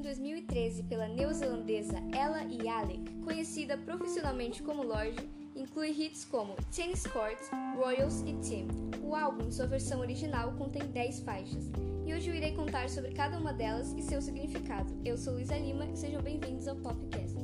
em 0.00 0.02
2013 0.02 0.84
pela 0.84 1.06
neozelandesa 1.06 1.98
Ella 2.14 2.42
e 2.44 2.66
Alec, 2.66 3.12
conhecida 3.22 3.76
profissionalmente 3.76 4.62
como 4.62 4.82
Lorde, 4.82 5.28
inclui 5.54 5.90
hits 5.90 6.24
como 6.24 6.56
Tennis 6.74 7.06
Court, 7.06 7.38
Royals 7.76 8.22
e 8.22 8.32
Team. 8.36 8.66
O 9.02 9.14
álbum, 9.14 9.46
em 9.46 9.50
sua 9.50 9.66
versão 9.66 10.00
original, 10.00 10.54
contém 10.54 10.82
10 10.86 11.20
faixas, 11.20 11.70
e 12.06 12.14
hoje 12.14 12.30
eu 12.30 12.34
irei 12.34 12.54
contar 12.54 12.88
sobre 12.88 13.12
cada 13.12 13.38
uma 13.38 13.52
delas 13.52 13.92
e 13.92 14.00
seu 14.00 14.22
significado. 14.22 14.90
Eu 15.04 15.18
sou 15.18 15.34
Luísa 15.34 15.58
Lima 15.58 15.84
e 15.84 15.94
sejam 15.94 16.22
bem-vindos 16.22 16.66
ao 16.66 16.76
Popcast. 16.76 17.39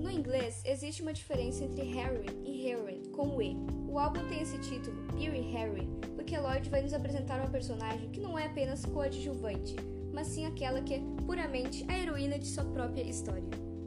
No 0.00 0.10
inglês, 0.10 0.62
existe 0.64 1.02
uma 1.02 1.12
diferença 1.12 1.62
entre 1.62 1.86
heroin 1.86 2.24
e 2.42 2.66
heroine, 2.66 3.06
com 3.08 3.36
o 3.36 3.42
E. 3.42 3.54
O 3.86 3.98
álbum 3.98 4.26
tem 4.28 4.40
esse 4.40 4.58
título, 4.58 4.96
Pure 5.08 5.54
Heroine, 5.54 6.00
porque 6.16 6.38
Lorde 6.38 6.70
vai 6.70 6.80
nos 6.80 6.94
apresentar 6.94 7.38
uma 7.38 7.50
personagem 7.50 8.08
que 8.08 8.18
não 8.18 8.38
é 8.38 8.46
apenas 8.46 8.86
coadjuvante, 8.86 9.76
mas 10.10 10.28
sim 10.28 10.46
aquela 10.46 10.80
que 10.80 10.94
é 10.94 11.02
puramente 11.26 11.84
a 11.86 11.98
heroína 11.98 12.38
de 12.38 12.46
sua 12.46 12.64
própria 12.64 13.02
história. 13.02 13.44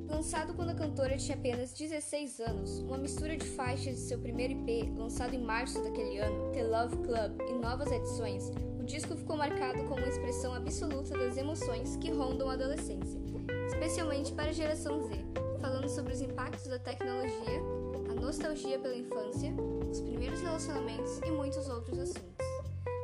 Lançado 0.07 0.54
quando 0.54 0.70
a 0.70 0.76
cantora 0.76 1.18
tinha 1.18 1.35
apenas 1.35 1.73
16 1.73 2.40
anos, 2.41 2.80
uma 2.82 2.99
mistura 2.99 3.35
de 3.35 3.45
faixas 3.45 3.95
de 3.95 4.02
seu 4.02 4.20
primeiro 4.20 4.54
IP, 4.54 4.93
lançado 4.95 5.34
em 5.34 5.41
março 5.41 5.82
daquele 5.82 6.20
ano, 6.20 6.52
The 6.52 6.63
Love 6.63 6.98
Club 6.98 7.41
e 7.49 7.54
novas 7.54 7.91
edições, 7.91 8.52
o 8.80 8.84
disco 8.84 9.16
ficou 9.16 9.35
marcado 9.35 9.84
como 9.85 9.95
uma 9.95 10.09
expressão 10.09 10.54
absoluta 10.54 11.18
das 11.18 11.38
emoções 11.38 11.95
que 11.95 12.12
rondam 12.12 12.52
a 12.52 12.54
adolescência, 12.54 13.20
especialmente 13.68 14.32
para 14.34 14.52
a 14.52 14.54
geração 14.54 15.02
Z, 15.07 15.43
falando 15.63 15.88
sobre 15.88 16.12
os 16.12 16.20
impactos 16.20 16.67
da 16.67 16.77
tecnologia, 16.77 17.62
a 18.12 18.13
nostalgia 18.13 18.77
pela 18.77 18.98
infância, 18.98 19.55
os 19.90 20.02
primeiros 20.02 20.41
relacionamentos 20.41 21.20
e 21.26 21.31
muitos 21.31 21.70
outros 21.70 21.98
assuntos. 21.99 22.45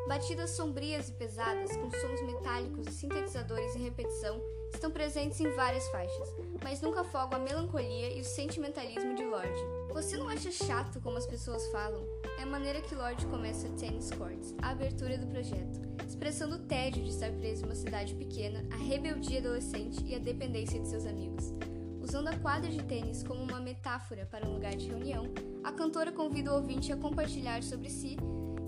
Batidas 0.10 0.50
sombrias 0.50 1.08
e 1.08 1.14
pesadas, 1.14 1.78
com 1.78 1.90
sons 1.90 2.22
metálicos 2.24 2.86
e 2.88 2.92
sintetizadores 2.92 3.78
em 3.78 3.84
repetição, 3.84 4.42
estão 4.74 4.92
presentes 4.92 5.40
em 5.40 5.50
várias 5.52 5.88
faixas, 5.88 6.36
mas 6.62 6.82
nunca 6.82 7.00
afogam 7.00 7.40
a 7.40 7.42
melancolia 7.42 8.12
e 8.12 8.20
o 8.20 8.26
sentimentalismo 8.26 9.16
de 9.16 9.24
Lorde. 9.24 9.62
Você 9.94 10.18
não 10.18 10.28
acha 10.28 10.52
chato 10.52 11.00
como 11.00 11.18
as 11.18 11.26
pessoas 11.26 11.66
falam? 11.68 12.06
É 12.38 12.44
a 12.44 12.46
maneira 12.46 12.82
que 12.82 12.94
Lorde 12.94 13.26
começa 13.28 13.70
Tennis 13.80 14.12
Courts, 14.12 14.54
a 14.62 14.72
abertura 14.72 15.18
do 15.18 15.28
projeto, 15.28 15.80
expressando 16.06 16.56
o 16.56 16.66
tédio 16.68 17.04
de 17.04 17.12
estar 17.12 17.32
preso 17.32 17.64
em 17.64 17.70
uma 17.70 17.76
cidade 17.76 18.14
pequena, 18.16 18.66
a 18.70 18.76
rebeldia 18.76 19.40
adolescente 19.40 20.04
e 20.06 20.14
a 20.14 20.20
dependência 20.20 20.78
de 20.78 20.90
seus 20.90 21.06
amigos. 21.06 21.54
Usando 22.02 22.30
a 22.30 22.38
quadra 22.38 22.70
de 22.70 22.84
tênis 22.84 23.24
como 23.24 23.44
uma 23.44 23.60
metáfora 23.60 24.26
para 24.26 24.48
um 24.48 24.54
lugar 24.54 24.76
de 24.76 24.88
reunião, 24.88 25.26
a 25.64 25.72
cantora 25.72 26.12
convida 26.12 26.52
o 26.52 26.56
ouvinte 26.56 26.92
a 26.92 26.98
compartilhar 26.98 27.62
sobre 27.64 27.90
si 27.90 28.18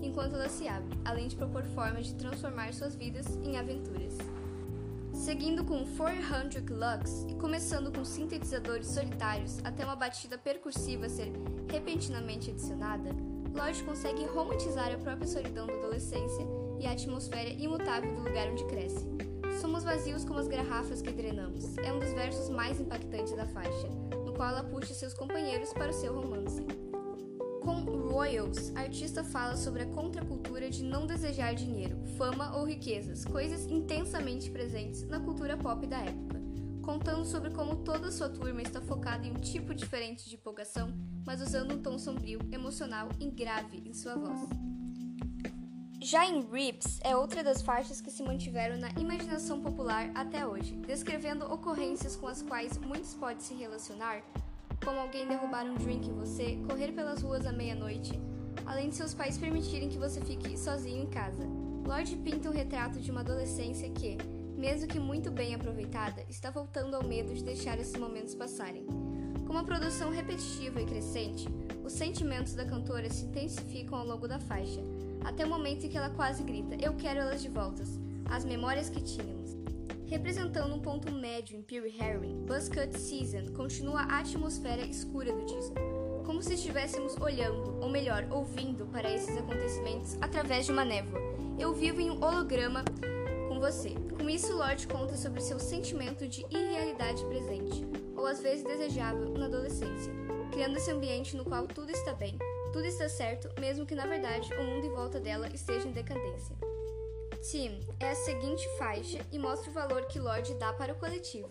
enquanto 0.02 0.34
ela 0.34 0.48
se 0.48 0.68
abre, 0.68 0.98
além 1.04 1.28
de 1.28 1.36
propor 1.36 1.64
formas 1.64 2.06
de 2.06 2.14
transformar 2.14 2.72
suas 2.74 2.94
vidas 2.94 3.26
em 3.42 3.56
aventuras. 3.56 4.18
Seguindo 5.12 5.64
com 5.64 5.84
400 5.96 6.68
Lux 6.68 7.26
e 7.28 7.34
começando 7.34 7.92
com 7.92 8.04
sintetizadores 8.04 8.88
solitários 8.88 9.58
até 9.62 9.84
uma 9.84 9.94
batida 9.94 10.36
percussiva 10.36 11.08
ser 11.08 11.32
repentinamente 11.70 12.50
adicionada, 12.50 13.10
Lodge 13.54 13.82
consegue 13.84 14.24
romantizar 14.24 14.92
a 14.92 14.98
própria 14.98 15.28
solidão 15.28 15.66
da 15.66 15.74
adolescência 15.74 16.44
e 16.80 16.86
a 16.86 16.92
atmosfera 16.92 17.50
imutável 17.50 18.12
do 18.14 18.22
lugar 18.22 18.48
onde 18.48 18.64
cresce. 18.64 19.06
Somos 19.60 19.84
vazios 19.84 20.24
como 20.24 20.38
as 20.38 20.48
garrafas 20.48 21.02
que 21.02 21.10
drenamos. 21.10 21.76
É 21.78 21.92
um 21.92 21.98
dos 21.98 22.12
versos 22.12 22.48
mais 22.48 22.80
impactantes 22.80 23.34
da 23.34 23.46
faixa, 23.46 23.88
no 24.24 24.32
qual 24.32 24.50
ela 24.50 24.64
puxa 24.64 24.94
seus 24.94 25.14
companheiros 25.14 25.72
para 25.72 25.90
o 25.90 25.94
seu 25.94 26.14
romance. 26.14 26.66
Com 27.62 27.84
Royals, 28.12 28.74
a 28.74 28.80
artista 28.80 29.22
fala 29.22 29.56
sobre 29.56 29.82
a 29.82 29.86
contracultura 29.86 30.68
de 30.68 30.82
não 30.82 31.06
desejar 31.06 31.54
dinheiro, 31.54 31.96
fama 32.18 32.56
ou 32.56 32.64
riquezas, 32.64 33.24
coisas 33.24 33.66
intensamente 33.66 34.50
presentes 34.50 35.06
na 35.06 35.20
cultura 35.20 35.56
pop 35.56 35.86
da 35.86 35.98
época, 35.98 36.40
contando 36.82 37.24
sobre 37.24 37.50
como 37.50 37.76
toda 37.76 38.10
sua 38.10 38.28
turma 38.28 38.62
está 38.62 38.80
focada 38.80 39.24
em 39.26 39.30
um 39.30 39.40
tipo 39.40 39.72
diferente 39.72 40.28
de 40.28 40.34
empolgação, 40.34 40.92
mas 41.24 41.40
usando 41.40 41.74
um 41.74 41.82
tom 41.82 41.98
sombrio, 41.98 42.40
emocional 42.50 43.08
e 43.20 43.30
grave 43.30 43.82
em 43.86 43.94
sua 43.94 44.16
voz. 44.16 44.71
Já 46.04 46.26
em 46.26 46.40
Rips 46.40 46.98
é 47.04 47.16
outra 47.16 47.44
das 47.44 47.62
faixas 47.62 48.00
que 48.00 48.10
se 48.10 48.24
mantiveram 48.24 48.76
na 48.76 48.88
imaginação 49.00 49.60
popular 49.60 50.10
até 50.16 50.44
hoje, 50.44 50.74
descrevendo 50.84 51.44
ocorrências 51.44 52.16
com 52.16 52.26
as 52.26 52.42
quais 52.42 52.76
muitos 52.76 53.14
podem 53.14 53.38
se 53.38 53.54
relacionar, 53.54 54.20
como 54.84 54.98
alguém 54.98 55.28
derrubar 55.28 55.64
um 55.64 55.76
drink 55.76 56.08
em 56.08 56.12
você, 56.12 56.58
correr 56.66 56.90
pelas 56.90 57.22
ruas 57.22 57.46
à 57.46 57.52
meia-noite, 57.52 58.20
além 58.66 58.88
de 58.88 58.96
seus 58.96 59.14
pais 59.14 59.38
permitirem 59.38 59.88
que 59.88 59.96
você 59.96 60.20
fique 60.20 60.58
sozinho 60.58 61.04
em 61.04 61.06
casa. 61.06 61.44
Lorde 61.86 62.16
pinta 62.16 62.50
um 62.50 62.52
retrato 62.52 62.98
de 62.98 63.12
uma 63.12 63.20
adolescência 63.20 63.88
que, 63.90 64.18
mesmo 64.56 64.88
que 64.88 64.98
muito 64.98 65.30
bem 65.30 65.54
aproveitada, 65.54 66.26
está 66.28 66.50
voltando 66.50 66.96
ao 66.96 67.04
medo 67.04 67.32
de 67.32 67.44
deixar 67.44 67.78
esses 67.78 67.94
momentos 67.94 68.34
passarem. 68.34 68.84
Com 69.46 69.52
uma 69.52 69.64
produção 69.64 70.10
repetitiva 70.10 70.82
e 70.82 70.84
crescente, 70.84 71.46
os 71.84 71.92
sentimentos 71.92 72.54
da 72.54 72.64
cantora 72.64 73.08
se 73.08 73.24
intensificam 73.24 73.98
ao 73.98 74.06
longo 74.06 74.26
da 74.26 74.40
faixa, 74.40 74.80
até 75.24 75.44
o 75.44 75.48
momento 75.48 75.86
em 75.86 75.88
que 75.88 75.96
ela 75.96 76.10
quase 76.10 76.42
grita: 76.42 76.76
Eu 76.80 76.94
quero 76.94 77.20
elas 77.20 77.42
de 77.42 77.48
volta, 77.48 77.82
as 78.30 78.44
memórias 78.44 78.88
que 78.88 79.00
tínhamos. 79.00 79.56
Representando 80.06 80.74
um 80.74 80.78
ponto 80.78 81.10
médio 81.10 81.56
em 81.56 81.62
Pure 81.62 81.94
Heroin, 81.98 82.44
Buzzcut 82.44 82.98
Season 82.98 83.50
continua 83.54 84.02
a 84.02 84.18
atmosfera 84.18 84.82
escura 84.82 85.32
do 85.32 85.44
disco, 85.46 85.74
como 86.26 86.42
se 86.42 86.52
estivéssemos 86.52 87.16
olhando, 87.16 87.78
ou 87.80 87.88
melhor, 87.88 88.26
ouvindo 88.30 88.84
para 88.86 89.10
esses 89.10 89.34
acontecimentos 89.38 90.18
através 90.20 90.66
de 90.66 90.72
uma 90.72 90.84
névoa. 90.84 91.18
Eu 91.58 91.72
vivo 91.72 92.00
em 92.00 92.10
um 92.10 92.22
holograma 92.22 92.84
com 93.48 93.58
você. 93.58 93.94
Com 94.18 94.28
isso, 94.28 94.54
Lorde 94.54 94.86
conta 94.86 95.16
sobre 95.16 95.40
seu 95.40 95.58
sentimento 95.58 96.28
de 96.28 96.44
irrealidade 96.50 97.24
presente, 97.24 97.86
ou 98.14 98.26
às 98.26 98.40
vezes 98.40 98.64
desejável, 98.64 99.30
na 99.30 99.46
adolescência, 99.46 100.12
criando 100.52 100.76
esse 100.76 100.90
ambiente 100.90 101.36
no 101.36 101.44
qual 101.44 101.66
tudo 101.66 101.90
está 101.90 102.12
bem, 102.12 102.36
tudo 102.72 102.86
está 102.86 103.08
certo, 103.08 103.48
mesmo 103.60 103.84
que 103.84 103.94
na 103.94 104.06
verdade 104.06 104.52
o 104.54 104.64
mundo 104.64 104.86
em 104.86 104.90
volta 104.90 105.20
dela 105.20 105.48
esteja 105.52 105.86
em 105.86 105.92
decadência. 105.92 106.56
Team 107.50 107.78
é 108.00 108.10
a 108.10 108.14
seguinte 108.14 108.66
faixa 108.78 109.18
e 109.30 109.38
mostra 109.38 109.70
o 109.70 109.74
valor 109.74 110.06
que 110.06 110.18
Lorde 110.18 110.54
dá 110.54 110.72
para 110.72 110.92
o 110.92 110.96
coletivo, 110.96 111.50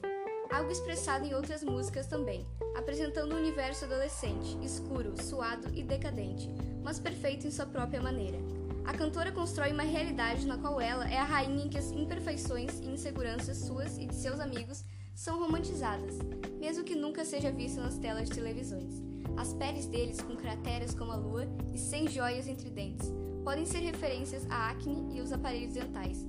algo 0.50 0.72
expressado 0.72 1.26
em 1.26 1.34
outras 1.36 1.64
músicas 1.64 2.08
também, 2.08 2.46
apresentando 2.76 3.36
um 3.36 3.38
universo 3.38 3.86
adolescente, 3.86 4.58
escuro, 4.64 5.14
suado 5.22 5.68
e 5.76 5.84
decadente, 5.84 6.50
mas 6.84 7.00
perfeito 7.00 7.46
em 7.46 7.52
sua 7.52 7.68
própria 7.68 8.02
maneira. 8.02 8.40
A 8.84 8.94
cantora 8.94 9.32
constrói 9.32 9.72
uma 9.72 9.84
realidade 9.84 10.48
na 10.48 10.58
qual 10.58 10.82
ela 10.82 11.08
é 11.08 11.20
a 11.20 11.24
rainha 11.24 11.66
em 11.66 11.70
que 11.70 11.78
as 11.78 11.92
imperfeições 11.92 12.80
e 12.80 12.90
inseguranças 12.90 13.58
suas 13.58 13.98
e 13.98 14.08
de 14.08 14.16
seus 14.16 14.40
amigos 14.40 14.84
são 15.14 15.38
romantizadas, 15.40 16.18
mesmo 16.60 16.84
que 16.84 16.96
nunca 16.96 17.24
seja 17.24 17.52
vista 17.52 17.80
nas 17.80 18.00
telas 18.00 18.28
de 18.28 18.36
televisões. 18.36 19.12
As 19.38 19.54
peles 19.54 19.86
deles, 19.86 20.22
com 20.22 20.36
crateras 20.36 20.94
como 20.94 21.12
a 21.12 21.16
lua 21.16 21.48
e 21.74 21.78
sem 21.78 22.08
joias 22.08 22.48
entre 22.48 22.70
dentes, 22.70 23.12
podem 23.44 23.66
ser 23.66 23.80
referências 23.80 24.46
à 24.50 24.70
acne 24.70 25.18
e 25.18 25.22
os 25.22 25.32
aparelhos 25.32 25.74
dentais, 25.74 26.26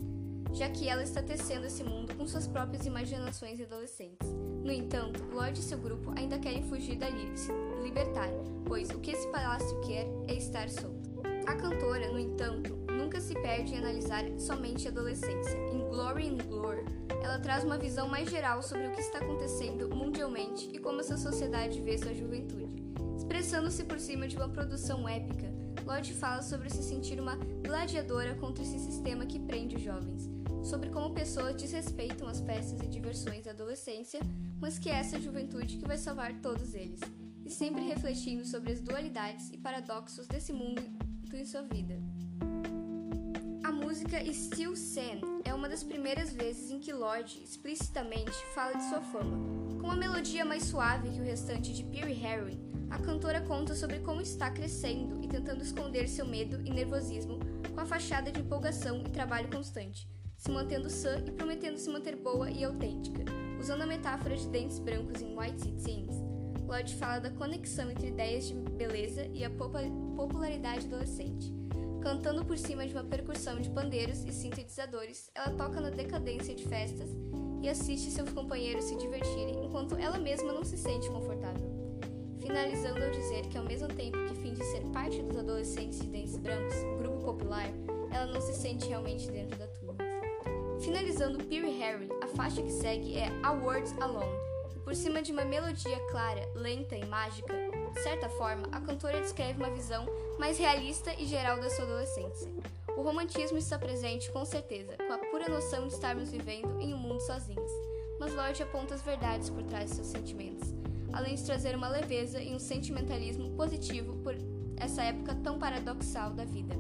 já 0.53 0.69
que 0.69 0.89
ela 0.89 1.03
está 1.03 1.23
tecendo 1.23 1.67
esse 1.67 1.85
mundo 1.85 2.15
com 2.15 2.27
suas 2.27 2.47
próprias 2.47 2.87
imaginações 2.87 3.61
adolescentes. 3.61 4.29
No 4.63 4.71
entanto, 4.71 5.25
Lorde 5.33 5.61
e 5.61 5.63
seu 5.63 5.79
grupo 5.79 6.13
ainda 6.17 6.39
querem 6.39 6.63
fugir 6.63 6.97
dali, 6.97 7.37
se 7.37 7.51
libertar, 7.83 8.31
pois 8.65 8.91
o 8.91 8.99
que 9.01 9.11
esse 9.11 9.27
palácio 9.29 9.81
quer 9.81 10.07
é 10.29 10.35
estar 10.35 10.69
solto. 10.71 11.11
A 11.47 11.55
cantora, 11.55 12.11
no 12.13 12.19
entanto, 12.19 12.82
nunca 13.13 13.21
se 13.21 13.35
perde 13.35 13.75
em 13.75 13.79
analisar 13.79 14.25
somente 14.39 14.89
a 14.89 14.91
adolescência. 14.91 15.55
Em 15.71 15.81
Glory 15.81 16.29
and 16.29 16.39
Glory, 16.49 16.83
ela 17.23 17.39
traz 17.39 17.63
uma 17.63 17.77
visão 17.77 18.09
mais 18.09 18.31
geral 18.31 18.63
sobre 18.63 18.87
o 18.87 18.91
que 18.93 19.03
está 19.03 19.19
acontecendo 19.19 19.95
mundialmente 19.95 20.71
e 20.73 20.79
como 20.79 21.01
essa 21.01 21.19
sociedade 21.19 21.79
vê 21.83 21.99
sua 21.99 22.15
juventude. 22.15 22.83
Expressando-se 23.15 23.85
por 23.85 24.01
cima 24.01 24.27
de 24.27 24.35
uma 24.35 24.49
produção 24.49 25.07
épica, 25.07 25.53
Lorde 25.85 26.15
fala 26.15 26.41
sobre 26.41 26.71
se 26.71 26.83
sentir 26.83 27.21
uma 27.21 27.37
gladiadora 27.63 28.35
contra 28.37 28.65
esse 28.65 28.79
sistema 28.79 29.27
que 29.27 29.39
prende 29.39 29.77
os 29.77 29.83
jovens, 29.83 30.31
sobre 30.63 30.89
como 30.89 31.13
pessoas 31.13 31.55
desrespeitam 31.55 32.27
as 32.27 32.41
festas 32.41 32.81
e 32.81 32.87
diversões 32.87 33.45
da 33.45 33.51
adolescência, 33.51 34.21
mas 34.59 34.79
que 34.79 34.89
é 34.89 34.95
essa 34.95 35.21
juventude 35.21 35.77
que 35.77 35.87
vai 35.87 35.99
salvar 35.99 36.33
todos 36.41 36.73
eles, 36.73 37.01
e 37.45 37.51
sempre 37.51 37.83
refletindo 37.83 38.47
sobre 38.47 38.73
as 38.73 38.81
dualidades 38.81 39.51
e 39.53 39.59
paradoxos 39.59 40.27
desse 40.27 40.55
mundo 40.55 40.83
em 41.35 41.45
sua 41.45 41.63
vida. 41.63 41.99
Música 43.93 44.25
Still 44.33 44.75
Sen 44.75 45.21
é 45.45 45.53
uma 45.53 45.69
das 45.69 45.85
primeiras 45.85 46.33
vezes 46.33 46.71
em 46.71 46.79
que 46.79 46.95
Lorde 46.95 47.43
explicitamente 47.45 48.33
fala 48.55 48.73
de 48.73 48.89
sua 48.89 49.03
fama. 49.03 49.37
Com 49.79 49.89
uma 49.89 49.95
melodia 49.95 50.47
mais 50.47 50.63
suave 50.63 51.11
que 51.11 51.21
o 51.21 51.23
restante 51.23 51.75
de 51.75 51.85
Pure 51.85 52.11
Heroin, 52.11 52.59
a 52.89 52.99
cantora 52.99 53.43
conta 53.43 53.75
sobre 53.75 53.99
como 53.99 54.23
está 54.23 54.51
crescendo 54.51 55.23
e 55.23 55.29
tentando 55.29 55.63
esconder 55.63 56.09
seu 56.09 56.25
medo 56.25 56.59
e 56.67 56.71
nervosismo 56.71 57.39
com 57.71 57.81
a 57.81 57.85
fachada 57.85 58.33
de 58.33 58.41
empolgação 58.41 59.03
e 59.07 59.11
trabalho 59.11 59.51
constante, 59.51 60.09
se 60.39 60.51
mantendo 60.51 60.89
sã 60.89 61.23
e 61.27 61.31
prometendo 61.31 61.77
se 61.77 61.91
manter 61.91 62.17
boa 62.17 62.51
e 62.51 62.65
autêntica. 62.65 63.23
Usando 63.61 63.83
a 63.83 63.87
metáfora 63.87 64.35
de 64.35 64.49
dentes 64.49 64.79
brancos 64.79 65.21
em 65.21 65.39
White 65.39 65.71
Teens, 65.85 66.17
Lorde 66.67 66.95
fala 66.95 67.19
da 67.19 67.31
conexão 67.31 67.91
entre 67.91 68.09
ideias 68.09 68.47
de 68.47 68.55
beleza 68.55 69.27
e 69.35 69.45
a 69.45 69.51
popularidade 69.51 70.87
adolescente. 70.87 71.62
Cantando 72.03 72.45
por 72.45 72.59
cima 72.59 72.85
de 72.85 72.93
uma 72.93 73.05
percussão 73.05 73.61
de 73.61 73.71
pandeiros 73.71 74.25
e 74.25 74.33
sintetizadores, 74.33 75.31
ela 75.35 75.51
toca 75.51 75.81
na 75.81 75.89
decadência 75.89 76.53
de 76.53 76.65
festas 76.65 77.09
e 77.63 77.69
assiste 77.69 78.11
seus 78.11 78.31
companheiros 78.31 78.87
se 78.87 78.97
divertirem 78.97 79.65
enquanto 79.65 79.97
ela 79.97 80.19
mesma 80.19 80.53
não 80.53 80.65
se 80.65 80.77
sente 80.77 81.09
confortável. 81.09 81.71
Finalizando 82.41 83.05
ao 83.05 83.11
dizer 83.13 83.47
que 83.47 83.57
ao 83.57 83.65
mesmo 83.65 83.87
tempo 83.87 84.19
que 84.27 84.35
finge 84.35 84.65
ser 84.65 84.83
parte 84.93 85.23
dos 85.23 85.39
adolescentes 85.39 86.01
de 86.01 86.09
dentes 86.09 86.37
brancos, 86.37 86.75
grupo 86.99 87.21
popular, 87.25 87.69
ela 88.13 88.27
não 88.27 88.41
se 88.41 88.53
sente 88.53 88.89
realmente 88.89 89.31
dentro 89.31 89.57
da 89.57 89.69
turma. 89.69 89.95
Finalizando 90.81 91.45
Peary 91.45 91.79
Harry, 91.79 92.09
a 92.21 92.27
faixa 92.27 92.61
que 92.61 92.73
segue 92.73 93.17
é 93.17 93.29
A 93.45 93.53
Words 93.53 93.95
Alone, 94.01 94.53
por 94.83 94.97
cima 94.97 95.23
de 95.23 95.31
uma 95.31 95.45
melodia 95.45 96.01
clara, 96.11 96.51
lenta 96.57 96.97
e 96.97 97.05
mágica, 97.07 97.55
de 97.93 98.03
certa 98.03 98.29
forma, 98.29 98.69
a 98.73 98.81
cantora 98.81 99.21
descreve 99.21 99.63
uma 99.63 99.71
visão 99.71 100.07
mais 100.39 100.59
realista 100.59 101.15
e 101.19 101.27
geral 101.27 101.61
da 101.61 101.71
sua 101.71 101.85
adolescência. 101.85 102.51
O 102.97 103.03
romantismo 103.03 103.59
está 103.59 103.79
presente 103.79 104.31
com 104.31 104.45
certeza, 104.45 104.97
com 104.97 105.13
a 105.13 105.19
pura 105.19 105.49
noção 105.49 105.87
de 105.87 105.95
estarmos 105.95 106.31
vivendo 106.31 106.81
em 106.81 106.95
um 106.95 106.99
mundo 106.99 107.21
sozinhos, 107.21 107.71
mas 108.19 108.35
Lorde 108.35 108.63
aponta 108.63 108.95
as 108.95 109.03
verdades 109.03 109.51
por 109.51 109.63
trás 109.65 109.91
de 109.91 109.97
seus 109.97 110.09
sentimentos, 110.09 110.73
além 111.13 111.35
de 111.35 111.45
trazer 111.45 111.75
uma 111.75 111.89
leveza 111.89 112.41
e 112.41 112.55
um 112.55 112.59
sentimentalismo 112.59 113.51
positivo 113.57 114.17
por 114.23 114.35
essa 114.77 115.03
época 115.03 115.35
tão 115.43 115.59
paradoxal 115.59 116.31
da 116.31 116.45
vida. 116.45 116.75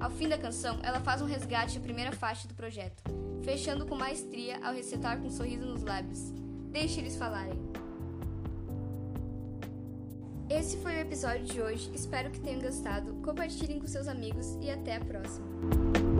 Ao 0.00 0.10
fim 0.10 0.28
da 0.28 0.38
canção, 0.38 0.80
ela 0.82 1.00
faz 1.00 1.22
um 1.22 1.26
resgate 1.26 1.78
à 1.78 1.80
primeira 1.80 2.12
faixa 2.12 2.48
do 2.48 2.54
projeto, 2.54 3.02
fechando 3.42 3.86
com 3.86 3.94
maestria 3.94 4.58
ao 4.64 4.74
recitar 4.74 5.20
com 5.20 5.28
um 5.28 5.30
sorriso 5.30 5.64
nos 5.64 5.82
lábios. 5.82 6.30
Deixe 6.70 7.00
eles 7.00 7.16
falarem. 7.16 7.81
Esse 10.54 10.76
foi 10.76 10.96
o 10.96 11.00
episódio 11.00 11.44
de 11.46 11.62
hoje, 11.62 11.90
espero 11.94 12.30
que 12.30 12.38
tenham 12.38 12.60
gostado, 12.60 13.14
compartilhem 13.22 13.80
com 13.80 13.86
seus 13.86 14.06
amigos 14.06 14.58
e 14.60 14.70
até 14.70 14.96
a 14.96 15.00
próxima! 15.00 16.11